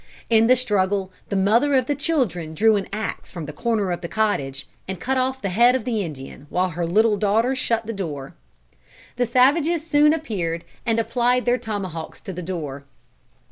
"In 0.31 0.47
the 0.47 0.55
struggle, 0.55 1.11
the 1.29 1.35
mother 1.35 1.75
of 1.75 1.85
the 1.85 1.93
children 1.93 2.55
drew 2.55 2.75
an 2.75 2.87
axe 2.91 3.31
from 3.31 3.45
the 3.45 3.53
corner 3.53 3.91
of 3.91 4.01
the 4.01 4.07
cottage 4.07 4.65
and 4.87 4.99
cut 4.99 5.15
off 5.15 5.43
the 5.43 5.49
head 5.49 5.75
of 5.75 5.85
the 5.85 6.01
Indian, 6.01 6.47
while 6.49 6.69
her 6.71 6.87
little 6.87 7.17
daughter 7.17 7.55
shut 7.55 7.85
the 7.85 7.93
door. 7.93 8.33
The 9.17 9.27
savages 9.27 9.85
soon 9.85 10.11
appeared, 10.11 10.63
and 10.87 10.97
applied 10.97 11.45
their 11.45 11.59
tomahawks 11.59 12.19
to 12.21 12.33
the 12.33 12.41
door. 12.41 12.83